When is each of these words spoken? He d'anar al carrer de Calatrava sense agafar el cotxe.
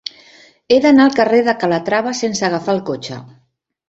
He 0.69 0.77
d'anar 0.85 1.03
al 1.03 1.11
carrer 1.19 1.41
de 1.47 1.53
Calatrava 1.63 2.13
sense 2.21 2.47
agafar 2.47 2.75
el 2.77 2.81
cotxe. 2.89 3.19